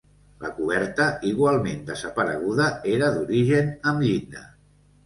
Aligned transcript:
La 0.43 0.49
coberta, 0.59 1.05
igualment 1.33 1.85
desapareguda, 1.91 2.71
era 2.97 3.13
d'origen 3.19 3.73
amb 3.95 4.07
llinda. 4.09 4.49